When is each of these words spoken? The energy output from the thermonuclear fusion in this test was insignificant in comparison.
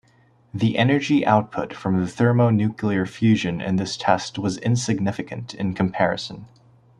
The 0.51 0.79
energy 0.79 1.23
output 1.27 1.75
from 1.75 1.99
the 2.01 2.07
thermonuclear 2.09 3.05
fusion 3.05 3.61
in 3.61 3.75
this 3.75 3.95
test 3.95 4.39
was 4.39 4.57
insignificant 4.57 5.53
in 5.53 5.75
comparison. 5.75 6.47